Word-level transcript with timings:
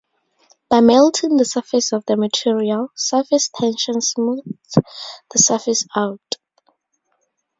By 0.67 0.79
melting 0.79 1.37
the 1.37 1.45
surface 1.45 1.93
of 1.93 2.03
the 2.07 2.17
material, 2.17 2.87
surface 2.95 3.49
tension 3.53 4.01
smooths 4.01 4.73
the 5.29 5.37
surface 5.37 5.85
out. 5.95 6.37